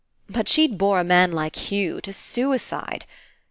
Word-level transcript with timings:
But 0.27 0.49
she'd 0.49 0.79
bore 0.79 0.99
a 0.99 1.03
man 1.03 1.31
like 1.31 1.55
Hugh 1.55 2.01
to 2.01 2.11
suicide. 2.11 3.05